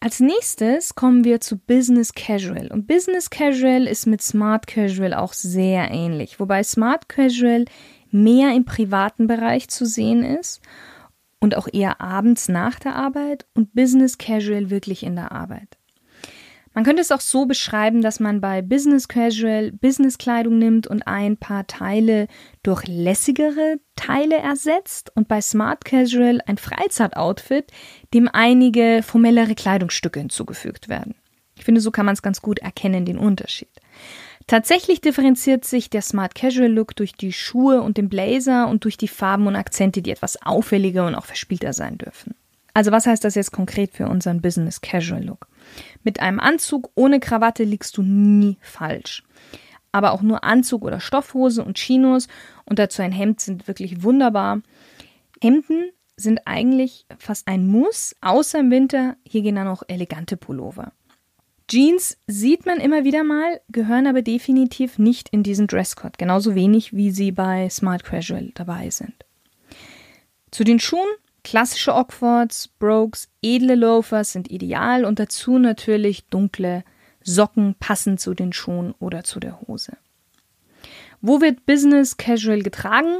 Als 0.00 0.20
nächstes 0.20 0.94
kommen 0.94 1.24
wir 1.24 1.40
zu 1.40 1.56
Business 1.56 2.12
Casual. 2.12 2.68
Und 2.70 2.86
Business 2.86 3.30
Casual 3.30 3.86
ist 3.86 4.06
mit 4.06 4.20
Smart 4.20 4.66
Casual 4.66 5.14
auch 5.14 5.32
sehr 5.32 5.90
ähnlich, 5.90 6.38
wobei 6.38 6.62
Smart 6.62 7.08
Casual 7.08 7.64
mehr 8.10 8.54
im 8.54 8.64
privaten 8.64 9.26
Bereich 9.26 9.68
zu 9.68 9.86
sehen 9.86 10.22
ist 10.22 10.60
und 11.40 11.56
auch 11.56 11.68
eher 11.72 12.00
abends 12.00 12.48
nach 12.48 12.78
der 12.78 12.94
Arbeit 12.94 13.46
und 13.54 13.74
Business 13.74 14.18
Casual 14.18 14.70
wirklich 14.70 15.02
in 15.02 15.16
der 15.16 15.32
Arbeit. 15.32 15.75
Man 16.76 16.84
könnte 16.84 17.00
es 17.00 17.10
auch 17.10 17.22
so 17.22 17.46
beschreiben, 17.46 18.02
dass 18.02 18.20
man 18.20 18.42
bei 18.42 18.60
Business 18.60 19.08
Casual 19.08 19.72
Businesskleidung 19.72 20.58
nimmt 20.58 20.86
und 20.86 21.06
ein 21.06 21.38
paar 21.38 21.66
Teile 21.66 22.28
durch 22.62 22.86
lässigere 22.86 23.78
Teile 23.96 24.36
ersetzt 24.36 25.10
und 25.14 25.26
bei 25.26 25.40
Smart 25.40 25.86
Casual 25.86 26.42
ein 26.44 26.58
Freizeitoutfit, 26.58 27.72
dem 28.12 28.28
einige 28.30 29.00
formellere 29.02 29.54
Kleidungsstücke 29.54 30.20
hinzugefügt 30.20 30.90
werden. 30.90 31.14
Ich 31.56 31.64
finde, 31.64 31.80
so 31.80 31.90
kann 31.90 32.04
man 32.04 32.12
es 32.12 32.20
ganz 32.20 32.42
gut 32.42 32.58
erkennen, 32.58 33.06
den 33.06 33.16
Unterschied. 33.16 33.70
Tatsächlich 34.46 35.00
differenziert 35.00 35.64
sich 35.64 35.88
der 35.88 36.02
Smart 36.02 36.34
Casual 36.34 36.70
Look 36.70 36.94
durch 36.94 37.14
die 37.14 37.32
Schuhe 37.32 37.80
und 37.80 37.96
den 37.96 38.10
Blazer 38.10 38.68
und 38.68 38.84
durch 38.84 38.98
die 38.98 39.08
Farben 39.08 39.46
und 39.46 39.56
Akzente, 39.56 40.02
die 40.02 40.10
etwas 40.10 40.42
auffälliger 40.42 41.06
und 41.06 41.14
auch 41.14 41.24
verspielter 41.24 41.72
sein 41.72 41.96
dürfen. 41.96 42.34
Also 42.74 42.92
was 42.92 43.06
heißt 43.06 43.24
das 43.24 43.34
jetzt 43.34 43.52
konkret 43.52 43.94
für 43.94 44.08
unseren 44.08 44.42
Business 44.42 44.82
Casual 44.82 45.24
Look? 45.24 45.48
Mit 46.02 46.20
einem 46.20 46.40
Anzug 46.40 46.90
ohne 46.94 47.20
Krawatte 47.20 47.64
liegst 47.64 47.96
du 47.96 48.02
nie 48.02 48.58
falsch. 48.60 49.22
Aber 49.92 50.12
auch 50.12 50.22
nur 50.22 50.44
Anzug 50.44 50.82
oder 50.82 51.00
Stoffhose 51.00 51.64
und 51.64 51.76
Chinos 51.76 52.28
und 52.64 52.78
dazu 52.78 53.02
ein 53.02 53.12
Hemd 53.12 53.40
sind 53.40 53.66
wirklich 53.68 54.02
wunderbar. 54.02 54.60
Hemden 55.40 55.90
sind 56.16 56.46
eigentlich 56.46 57.06
fast 57.18 57.46
ein 57.48 57.66
Muss, 57.66 58.14
außer 58.20 58.60
im 58.60 58.70
Winter. 58.70 59.16
Hier 59.26 59.42
gehen 59.42 59.56
dann 59.56 59.68
auch 59.68 59.82
elegante 59.86 60.36
Pullover. 60.36 60.92
Jeans 61.68 62.16
sieht 62.28 62.64
man 62.64 62.78
immer 62.78 63.04
wieder 63.04 63.24
mal, 63.24 63.60
gehören 63.68 64.06
aber 64.06 64.22
definitiv 64.22 64.98
nicht 64.98 65.28
in 65.30 65.42
diesen 65.42 65.66
Dresscode, 65.66 66.16
genauso 66.16 66.54
wenig 66.54 66.94
wie 66.94 67.10
sie 67.10 67.32
bei 67.32 67.68
Smart 67.68 68.04
Casual 68.04 68.52
dabei 68.54 68.90
sind. 68.90 69.14
Zu 70.52 70.62
den 70.62 70.78
Schuhen, 70.78 71.08
klassische 71.46 71.94
Oxfords, 71.94 72.66
Brokes, 72.66 73.28
edle 73.40 73.76
Loafers 73.76 74.32
sind 74.32 74.50
ideal 74.50 75.04
und 75.04 75.20
dazu 75.20 75.58
natürlich 75.58 76.26
dunkle 76.26 76.82
Socken 77.22 77.76
passend 77.78 78.18
zu 78.18 78.34
den 78.34 78.52
Schuhen 78.52 78.96
oder 78.98 79.22
zu 79.22 79.38
der 79.38 79.60
Hose. 79.60 79.96
Wo 81.20 81.40
wird 81.40 81.64
Business 81.64 82.16
Casual 82.16 82.64
getragen? 82.64 83.18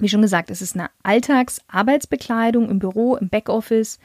Wie 0.00 0.08
schon 0.08 0.22
gesagt, 0.22 0.50
es 0.50 0.60
ist 0.60 0.74
eine 0.74 0.90
Alltagsarbeitsbekleidung 1.04 2.68
im 2.68 2.80
Büro, 2.80 3.14
im 3.14 3.28
Backoffice, 3.28 4.00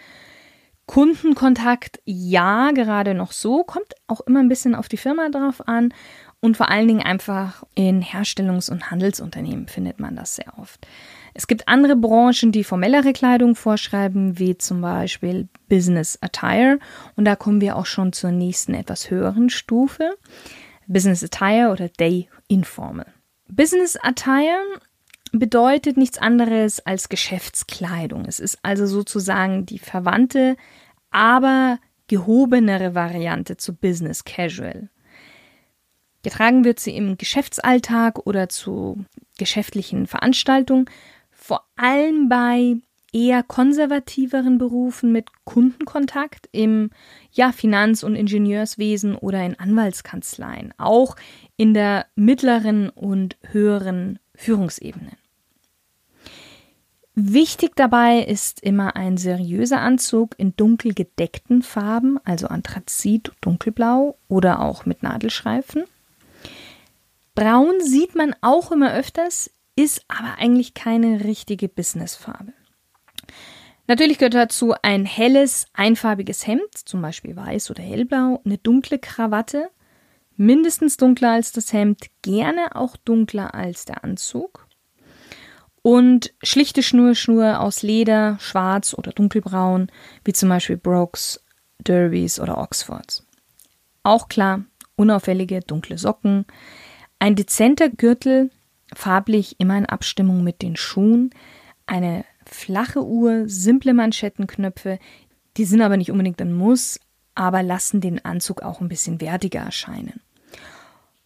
Kundenkontakt, 0.85 1.99
ja, 2.05 2.69
gerade 2.69 3.15
noch 3.15 3.31
so, 3.31 3.63
kommt 3.63 3.95
auch 4.05 4.21
immer 4.21 4.39
ein 4.39 4.49
bisschen 4.49 4.75
auf 4.75 4.87
die 4.87 4.97
Firma 4.97 5.29
drauf 5.29 5.67
an 5.67 5.95
und 6.41 6.57
vor 6.57 6.69
allen 6.69 6.87
Dingen 6.87 7.01
einfach 7.01 7.63
in 7.73 8.03
Herstellungs- 8.03 8.69
und 8.69 8.91
Handelsunternehmen 8.91 9.67
findet 9.67 9.99
man 9.99 10.15
das 10.15 10.35
sehr 10.35 10.59
oft. 10.59 10.85
Es 11.37 11.45
gibt 11.45 11.67
andere 11.67 11.95
Branchen, 11.95 12.51
die 12.51 12.63
formellere 12.63 13.13
Kleidung 13.13 13.53
vorschreiben, 13.53 14.39
wie 14.39 14.57
zum 14.57 14.81
Beispiel 14.81 15.47
Business 15.69 16.17
Attire. 16.19 16.79
Und 17.15 17.25
da 17.25 17.35
kommen 17.35 17.61
wir 17.61 17.75
auch 17.75 17.85
schon 17.85 18.11
zur 18.11 18.31
nächsten 18.31 18.73
etwas 18.73 19.11
höheren 19.11 19.51
Stufe. 19.51 20.17
Business 20.87 21.23
Attire 21.23 21.69
oder 21.71 21.89
Day 21.89 22.27
Informal. 22.47 23.13
Business 23.49 23.99
Attire 24.01 24.63
bedeutet 25.31 25.95
nichts 25.95 26.17
anderes 26.17 26.83
als 26.87 27.07
Geschäftskleidung. 27.07 28.25
Es 28.25 28.39
ist 28.39 28.57
also 28.63 28.87
sozusagen 28.87 29.67
die 29.67 29.77
verwandte, 29.77 30.57
aber 31.11 31.77
gehobenere 32.07 32.95
Variante 32.95 33.57
zu 33.57 33.75
Business 33.75 34.23
Casual. 34.23 34.89
Getragen 36.23 36.65
wird 36.65 36.79
sie 36.79 36.97
im 36.97 37.15
Geschäftsalltag 37.15 38.25
oder 38.25 38.49
zu 38.49 39.05
geschäftlichen 39.37 40.07
Veranstaltungen, 40.07 40.89
vor 41.47 41.63
allem 41.77 42.27
bei 42.27 42.75
eher 43.13 43.41
konservativeren 43.41 44.57
Berufen 44.57 45.13
mit 45.13 45.29
Kundenkontakt 45.45 46.49
im 46.51 46.89
ja, 47.31 47.53
Finanz- 47.53 48.03
und 48.03 48.15
Ingenieurswesen 48.15 49.15
oder 49.15 49.45
in 49.45 49.57
Anwaltskanzleien, 49.57 50.73
auch 50.77 51.15
in 51.55 51.73
der 51.73 52.05
mittleren 52.15 52.89
und 52.89 53.37
höheren 53.49 54.19
Führungsebene. 54.35 55.11
Wichtig 57.15 57.77
dabei 57.77 58.19
ist 58.19 58.59
immer 58.61 58.97
ein 58.97 59.15
seriöser 59.15 59.79
Anzug 59.79 60.35
in 60.37 60.53
dunkel 60.57 60.93
gedeckten 60.93 61.63
Farben, 61.63 62.19
also 62.25 62.47
Anthrazit, 62.47 63.31
dunkelblau 63.39 64.17
oder 64.27 64.59
auch 64.59 64.85
mit 64.85 65.01
Nadelschreifen. 65.01 65.85
Braun 67.35 67.79
sieht 67.79 68.15
man 68.15 68.35
auch 68.41 68.73
immer 68.73 68.93
öfters, 68.93 69.49
ist 69.77 70.03
aber 70.09 70.37
eigentlich 70.39 70.73
keine 70.73 71.23
richtige 71.23 71.69
Businessfarbe. 71.69 72.51
Natürlich 73.87 74.17
gehört 74.17 74.33
dazu 74.33 74.73
ein 74.81 75.05
helles, 75.05 75.67
einfarbiges 75.71 76.45
Hemd, 76.45 76.75
zum 76.83 77.01
Beispiel 77.01 77.37
weiß 77.37 77.71
oder 77.71 77.81
hellblau, 77.81 78.41
eine 78.43 78.57
dunkle 78.57 78.99
Krawatte, 78.99 79.69
mindestens 80.35 80.97
dunkler 80.97 81.31
als 81.31 81.53
das 81.53 81.71
Hemd, 81.71 82.07
gerne 82.21 82.75
auch 82.75 82.97
dunkler 82.97 83.53
als 83.53 83.85
der 83.85 84.03
Anzug. 84.03 84.67
Und 85.83 86.33
schlichte 86.43 86.83
Schnurrschuhe 86.83 87.61
aus 87.61 87.81
Leder, 87.81 88.37
schwarz 88.41 88.93
oder 88.93 89.11
dunkelbraun, 89.13 89.89
wie 90.25 90.33
zum 90.33 90.49
Beispiel 90.49 90.75
Brooks, 90.75 91.41
Derbys 91.79 92.41
oder 92.41 92.57
Oxfords. 92.57 93.25
Auch 94.03 94.27
klar, 94.27 94.65
unauffällige 94.97 95.61
dunkle 95.61 95.97
Socken, 95.97 96.45
ein 97.19 97.35
dezenter 97.35 97.89
Gürtel, 97.89 98.51
farblich 98.95 99.59
immer 99.59 99.77
in 99.77 99.85
Abstimmung 99.85 100.43
mit 100.43 100.61
den 100.61 100.75
Schuhen, 100.75 101.31
eine 101.85 102.25
flache 102.45 103.05
Uhr, 103.05 103.43
simple 103.47 103.93
Manschettenknöpfe, 103.93 104.99
die 105.57 105.65
sind 105.65 105.81
aber 105.81 105.97
nicht 105.97 106.11
unbedingt 106.11 106.41
ein 106.41 106.53
Muss, 106.53 106.99
aber 107.35 107.63
lassen 107.63 108.01
den 108.01 108.23
Anzug 108.23 108.61
auch 108.61 108.81
ein 108.81 108.89
bisschen 108.89 109.21
wertiger 109.21 109.61
erscheinen. 109.61 110.21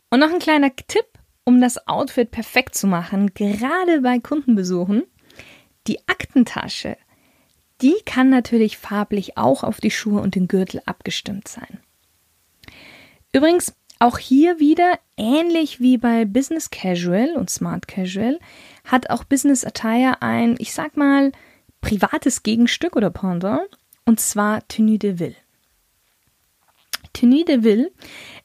Und 0.10 0.20
noch 0.20 0.32
ein 0.32 0.40
kleiner 0.40 0.76
Tipp, 0.76 1.06
um 1.44 1.62
das 1.62 1.88
Outfit 1.88 2.32
perfekt 2.32 2.76
zu 2.76 2.88
machen, 2.88 3.34
gerade 3.34 4.02
bei 4.02 4.20
Kundenbesuchen. 4.20 5.04
Die 5.88 6.08
Aktentasche, 6.08 6.98
die 7.82 7.96
kann 8.06 8.30
natürlich 8.30 8.78
farblich 8.78 9.38
auch 9.38 9.64
auf 9.64 9.80
die 9.80 9.92
Schuhe 9.92 10.22
und 10.22 10.36
den 10.36 10.48
Gürtel 10.48 10.82
abgestimmt 10.86 11.48
sein. 11.48 11.80
Übrigens, 13.34 13.74
auch 14.02 14.18
hier 14.18 14.60
wieder, 14.60 15.00
ähnlich 15.16 15.80
wie 15.80 15.98
bei 15.98 16.26
Business 16.26 16.72
Casual 16.72 17.36
und 17.36 17.50
Smart 17.50 17.88
Casual, 17.88 18.40
hat 18.84 19.10
auch 19.10 19.24
Business 19.24 19.64
Attire 19.64 20.22
ein, 20.22 20.56
ich 20.58 20.74
sag 20.74 20.98
mal, 20.98 21.32
privates 21.82 22.44
Gegenstück 22.44 22.96
oder 22.96 23.12
Pendant, 23.12 23.62
und 24.06 24.20
zwar 24.20 24.68
Tenue 24.68 24.98
de 24.98 25.20
Ville. 25.20 25.36
Tenue 27.14 27.46
de 27.46 27.64
Ville 27.64 27.92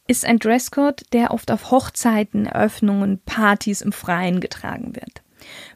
ist 0.07 0.25
ein 0.25 0.39
Dresscode, 0.39 1.05
der 1.13 1.31
oft 1.31 1.51
auf 1.51 1.71
Hochzeiten, 1.71 2.47
Eröffnungen, 2.47 3.21
Partys 3.25 3.81
im 3.81 3.93
Freien 3.93 4.41
getragen 4.41 4.95
wird. 4.95 5.23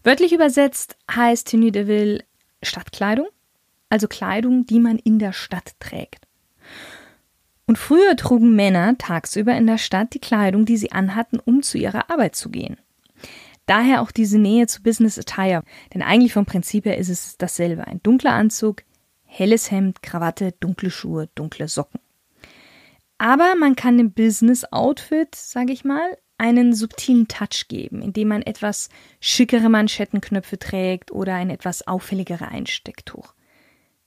Wörtlich 0.03 0.33
übersetzt 0.33 0.97
heißt 1.11 1.49
Tenue 1.49 1.73
de 1.73 1.87
Ville 1.87 2.25
Stadtkleidung, 2.63 3.29
also 3.89 4.09
Kleidung, 4.09 4.67
die 4.67 4.79
man 4.79 4.99
in 4.99 5.19
der 5.19 5.33
Stadt 5.33 5.73
trägt. 5.81 6.27
Und 7.71 7.79
früher 7.79 8.17
trugen 8.17 8.57
Männer 8.57 8.99
tagsüber 8.99 9.55
in 9.57 9.69
der 9.69 9.79
Stadt 9.79 10.13
die 10.13 10.19
Kleidung, 10.19 10.65
die 10.65 10.77
sie 10.77 10.91
anhatten, 10.91 11.39
um 11.39 11.63
zu 11.63 11.79
ihrer 11.79 12.11
Arbeit 12.11 12.35
zu 12.35 12.51
gehen. 12.51 12.79
Daher 13.67 14.03
auch 14.03 14.11
diese 14.11 14.41
Nähe 14.41 14.67
zu 14.67 14.83
Business 14.83 15.17
Attire, 15.21 15.63
denn 15.95 16.03
eigentlich 16.03 16.33
vom 16.33 16.47
Prinzip 16.47 16.85
her 16.85 16.99
ist 16.99 17.09
es 17.09 17.37
dasselbe. 17.39 17.87
Ein 17.87 18.03
dunkler 18.03 18.33
Anzug, 18.33 18.83
helles 19.23 19.71
Hemd, 19.71 20.03
Krawatte, 20.03 20.51
dunkle 20.59 20.91
Schuhe, 20.91 21.29
dunkle 21.37 21.69
Socken. 21.69 22.01
Aber 23.19 23.55
man 23.55 23.77
kann 23.77 23.99
dem 23.99 24.11
Business 24.11 24.65
Outfit, 24.73 25.37
sage 25.37 25.73
ich 25.73 25.85
mal, 25.85 26.19
einen 26.39 26.75
subtilen 26.75 27.29
Touch 27.29 27.69
geben, 27.69 28.03
indem 28.03 28.27
man 28.27 28.43
etwas 28.43 28.89
schickere 29.21 29.69
Manschettenknöpfe 29.69 30.59
trägt 30.59 31.13
oder 31.13 31.37
ein 31.37 31.51
etwas 31.51 31.87
auffälligere 31.87 32.49
Einstecktuch. 32.49 33.33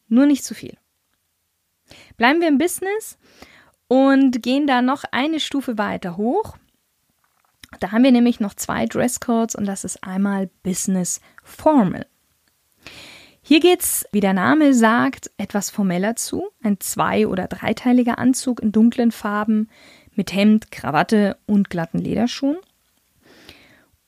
Nur 0.10 0.26
nicht 0.26 0.44
zu 0.44 0.54
viel. 0.54 0.76
Bleiben 2.18 2.42
wir 2.42 2.48
im 2.48 2.58
Business 2.58 3.18
und 3.88 4.42
gehen 4.42 4.68
da 4.68 4.82
noch 4.82 5.04
eine 5.12 5.40
Stufe 5.40 5.78
weiter 5.78 6.18
hoch. 6.18 6.58
Da 7.80 7.92
haben 7.92 8.04
wir 8.04 8.12
nämlich 8.12 8.40
noch 8.40 8.54
zwei 8.54 8.86
Dresscodes 8.86 9.56
und 9.56 9.66
das 9.66 9.84
ist 9.84 10.04
einmal 10.04 10.50
Business 10.64 11.22
Formal. 11.44 12.06
Hier 13.42 13.60
geht's, 13.60 14.06
wie 14.14 14.22
der 14.22 14.34
Name 14.34 14.74
sagt, 14.74 15.30
etwas 15.38 15.70
formeller 15.70 16.16
zu. 16.16 16.50
Ein 16.64 16.80
zwei- 16.80 17.28
oder 17.28 17.48
dreiteiliger 17.48 18.18
Anzug 18.18 18.62
in 18.62 18.72
dunklen 18.72 19.12
Farben 19.12 19.70
mit 20.16 20.34
Hemd, 20.34 20.72
Krawatte 20.72 21.38
und 21.46 21.70
glatten 21.70 22.00
Lederschuhen. 22.00 22.58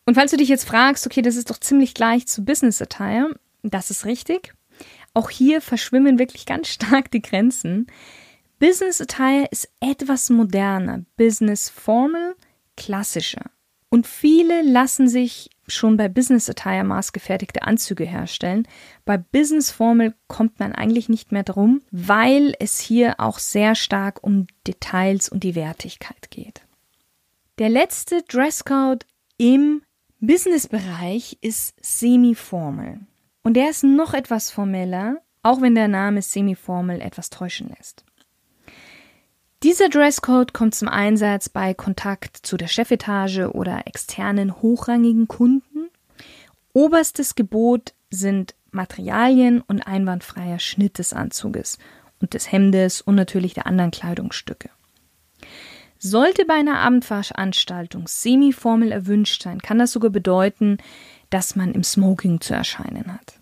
Und 0.05 0.15
falls 0.15 0.31
du 0.31 0.37
dich 0.37 0.49
jetzt 0.49 0.65
fragst, 0.67 1.05
okay, 1.05 1.21
das 1.21 1.35
ist 1.35 1.49
doch 1.49 1.59
ziemlich 1.59 1.93
gleich 1.93 2.27
zu 2.27 2.45
Business 2.45 2.81
Attire, 2.81 3.35
das 3.63 3.91
ist 3.91 4.05
richtig. 4.05 4.53
Auch 5.15 5.31
hier 5.31 5.62
verschwimmen 5.62 6.19
wirklich 6.19 6.45
ganz 6.45 6.67
stark 6.67 7.10
die 7.10 7.22
Grenzen. 7.24 7.88
Business 8.60 9.01
Attire 9.01 9.48
ist 9.50 9.69
etwas 9.79 10.29
moderner, 10.29 11.03
Business 11.17 11.69
Formal 11.69 12.36
klassischer. 12.77 13.50
Und 13.89 14.07
viele 14.07 14.62
lassen 14.62 15.07
sich 15.07 15.50
schon 15.67 15.95
bei 15.95 16.10
Business 16.10 16.50
Attire 16.50 16.84
maßgefertigte 16.84 17.63
Anzüge 17.63 18.03
herstellen. 18.03 18.67
Bei 19.05 19.17
Business 19.17 19.72
Formal 19.72 20.13
kommt 20.27 20.60
man 20.60 20.74
eigentlich 20.74 21.07
nicht 21.07 21.31
mehr 21.31 21.43
drum, 21.43 21.81
weil 21.91 22.53
es 22.60 22.79
hier 22.79 23.15
auch 23.19 23.39
sehr 23.39 23.75
stark 23.75 24.22
um 24.22 24.48
Details 24.67 25.29
und 25.29 25.43
die 25.43 25.55
Wertigkeit 25.55 26.29
geht. 26.29 26.62
Der 27.57 27.69
letzte 27.69 28.22
Dresscode 28.24 29.05
im 29.38 29.81
Business-Bereich 30.19 31.38
ist 31.39 31.74
Semi-Formal. 31.81 33.00
Und 33.45 33.53
der 33.53 33.69
ist 33.69 33.83
noch 33.83 34.15
etwas 34.15 34.49
formeller, 34.49 35.21
auch 35.43 35.61
wenn 35.61 35.75
der 35.75 35.87
Name 35.87 36.23
Semi-Formal 36.23 36.99
etwas 36.99 37.29
täuschen 37.29 37.69
lässt. 37.77 38.03
Dieser 39.61 39.87
Dresscode 39.87 40.51
kommt 40.51 40.73
zum 40.73 40.87
Einsatz 40.87 41.47
bei 41.47 41.75
Kontakt 41.75 42.37
zu 42.37 42.57
der 42.57 42.65
Chefetage 42.65 43.51
oder 43.53 43.85
externen 43.85 44.63
hochrangigen 44.63 45.27
Kunden. 45.27 45.89
Oberstes 46.73 47.35
Gebot 47.35 47.93
sind 48.09 48.55
Materialien 48.71 49.61
und 49.61 49.85
einwandfreier 49.85 50.57
Schnitt 50.57 50.97
des 50.97 51.13
Anzuges 51.13 51.77
und 52.20 52.33
des 52.33 52.51
Hemdes 52.51 53.01
und 53.01 53.13
natürlich 53.13 53.53
der 53.53 53.67
anderen 53.67 53.91
Kleidungsstücke. 53.91 54.72
Sollte 56.00 56.46
bei 56.46 56.55
einer 56.55 56.79
Abendveranstaltung 56.79 58.07
semi-formel 58.07 58.91
erwünscht 58.91 59.43
sein, 59.43 59.61
kann 59.61 59.77
das 59.77 59.91
sogar 59.91 60.09
bedeuten, 60.09 60.79
dass 61.29 61.55
man 61.55 61.74
im 61.74 61.83
Smoking 61.83 62.41
zu 62.41 62.53
erscheinen 62.53 63.13
hat. 63.13 63.34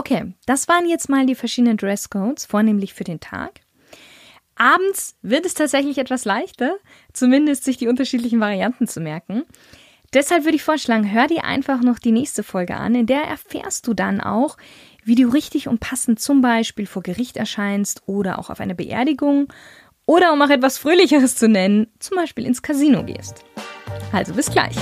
Okay, 0.00 0.32
das 0.46 0.66
waren 0.66 0.88
jetzt 0.88 1.10
mal 1.10 1.26
die 1.26 1.34
verschiedenen 1.34 1.76
Dresscodes, 1.76 2.46
vornehmlich 2.46 2.94
für 2.94 3.04
den 3.04 3.20
Tag. 3.20 3.60
Abends 4.54 5.14
wird 5.20 5.44
es 5.44 5.52
tatsächlich 5.52 5.98
etwas 5.98 6.24
leichter, 6.24 6.76
zumindest 7.12 7.64
sich 7.64 7.76
die 7.76 7.86
unterschiedlichen 7.86 8.40
Varianten 8.40 8.88
zu 8.88 8.98
merken. 8.98 9.42
Deshalb 10.14 10.44
würde 10.44 10.56
ich 10.56 10.62
vorschlagen, 10.62 11.12
hör 11.12 11.26
dir 11.26 11.44
einfach 11.44 11.82
noch 11.82 11.98
die 11.98 12.12
nächste 12.12 12.42
Folge 12.42 12.78
an, 12.78 12.94
in 12.94 13.04
der 13.04 13.24
erfährst 13.24 13.86
du 13.88 13.92
dann 13.92 14.22
auch, 14.22 14.56
wie 15.04 15.16
du 15.16 15.28
richtig 15.28 15.68
und 15.68 15.80
passend 15.80 16.18
zum 16.18 16.40
Beispiel 16.40 16.86
vor 16.86 17.02
Gericht 17.02 17.36
erscheinst 17.36 18.02
oder 18.06 18.38
auch 18.38 18.48
auf 18.48 18.60
eine 18.60 18.74
Beerdigung 18.74 19.52
oder 20.06 20.32
um 20.32 20.40
auch 20.40 20.48
etwas 20.48 20.78
Fröhlicheres 20.78 21.36
zu 21.36 21.46
nennen, 21.46 21.88
zum 21.98 22.16
Beispiel 22.16 22.46
ins 22.46 22.62
Casino 22.62 23.04
gehst. 23.04 23.44
Also 24.12 24.32
bis 24.32 24.50
gleich. 24.50 24.76